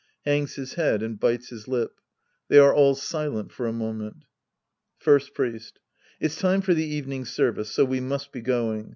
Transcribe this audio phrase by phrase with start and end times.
[0.25, 1.99] {Hangs his head and bites his lip.
[2.47, 4.25] They are all silent for a moment.)
[4.97, 5.77] First Priest.
[6.19, 8.89] It's time for the evening service, so we must be going.